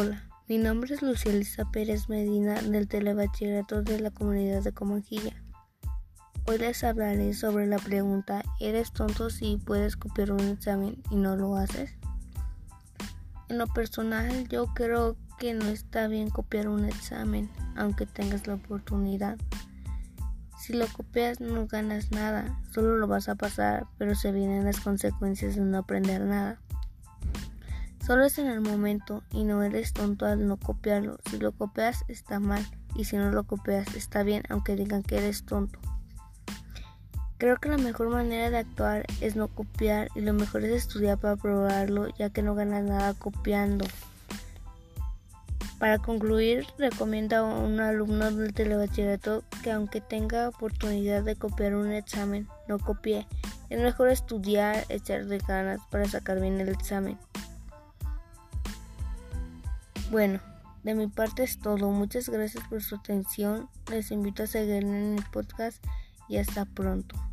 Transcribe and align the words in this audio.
Hola, 0.00 0.22
mi 0.46 0.58
nombre 0.58 0.94
es 0.94 1.02
Lucía 1.02 1.32
Elisa 1.32 1.72
Pérez 1.72 2.08
Medina 2.08 2.62
del 2.62 2.86
Telebachillerato 2.86 3.82
de 3.82 3.98
la 3.98 4.12
Comunidad 4.12 4.62
de 4.62 4.70
Comanjilla. 4.70 5.34
Hoy 6.46 6.58
les 6.58 6.84
hablaré 6.84 7.34
sobre 7.34 7.66
la 7.66 7.78
pregunta 7.78 8.44
¿Eres 8.60 8.92
tonto 8.92 9.28
si 9.28 9.56
puedes 9.56 9.96
copiar 9.96 10.30
un 10.30 10.38
examen 10.38 11.02
y 11.10 11.16
no 11.16 11.34
lo 11.34 11.56
haces? 11.56 11.96
En 13.48 13.58
lo 13.58 13.66
personal 13.66 14.46
yo 14.46 14.68
creo 14.72 15.16
que 15.36 15.52
no 15.52 15.64
está 15.64 16.06
bien 16.06 16.30
copiar 16.30 16.68
un 16.68 16.84
examen 16.84 17.50
aunque 17.74 18.06
tengas 18.06 18.46
la 18.46 18.54
oportunidad. 18.54 19.36
Si 20.60 20.74
lo 20.74 20.86
copias 20.86 21.40
no 21.40 21.66
ganas 21.66 22.12
nada, 22.12 22.60
solo 22.70 22.98
lo 22.98 23.08
vas 23.08 23.28
a 23.28 23.34
pasar, 23.34 23.88
pero 23.98 24.14
se 24.14 24.30
vienen 24.30 24.64
las 24.64 24.78
consecuencias 24.78 25.56
de 25.56 25.62
no 25.62 25.76
aprender 25.76 26.20
nada. 26.20 26.60
Solo 28.08 28.24
es 28.24 28.38
en 28.38 28.46
el 28.46 28.62
momento 28.62 29.22
y 29.32 29.44
no 29.44 29.62
eres 29.62 29.92
tonto 29.92 30.24
al 30.24 30.48
no 30.48 30.56
copiarlo. 30.56 31.18
Si 31.28 31.38
lo 31.38 31.52
copias 31.52 32.06
está 32.08 32.40
mal 32.40 32.66
y 32.94 33.04
si 33.04 33.18
no 33.18 33.30
lo 33.30 33.44
copias 33.44 33.94
está 33.94 34.22
bien 34.22 34.44
aunque 34.48 34.76
digan 34.76 35.02
que 35.02 35.18
eres 35.18 35.44
tonto. 35.44 35.78
Creo 37.36 37.58
que 37.58 37.68
la 37.68 37.76
mejor 37.76 38.08
manera 38.08 38.48
de 38.48 38.56
actuar 38.56 39.04
es 39.20 39.36
no 39.36 39.48
copiar 39.48 40.08
y 40.14 40.22
lo 40.22 40.32
mejor 40.32 40.64
es 40.64 40.72
estudiar 40.72 41.18
para 41.18 41.36
probarlo 41.36 42.08
ya 42.16 42.30
que 42.30 42.40
no 42.40 42.54
ganas 42.54 42.82
nada 42.82 43.12
copiando. 43.12 43.84
Para 45.78 45.98
concluir, 45.98 46.66
recomiendo 46.78 47.36
a 47.36 47.42
un 47.42 47.78
alumno 47.78 48.30
del 48.30 48.54
telebachillerato 48.54 49.44
que 49.62 49.70
aunque 49.70 50.00
tenga 50.00 50.48
oportunidad 50.48 51.24
de 51.24 51.36
copiar 51.36 51.74
un 51.74 51.92
examen, 51.92 52.48
no 52.68 52.78
copie. 52.78 53.26
Es 53.68 53.78
mejor 53.78 54.08
estudiar, 54.08 54.86
echarle 54.88 55.36
ganas 55.46 55.82
para 55.90 56.06
sacar 56.06 56.40
bien 56.40 56.58
el 56.58 56.70
examen. 56.70 57.18
Bueno, 60.10 60.40
de 60.84 60.94
mi 60.94 61.06
parte 61.06 61.42
es 61.42 61.58
todo. 61.58 61.90
Muchas 61.90 62.30
gracias 62.30 62.64
por 62.68 62.82
su 62.82 62.94
atención. 62.94 63.68
Les 63.90 64.10
invito 64.10 64.44
a 64.44 64.46
seguirme 64.46 64.98
en 64.98 65.18
el 65.18 65.24
podcast 65.24 65.84
y 66.28 66.38
hasta 66.38 66.64
pronto. 66.64 67.27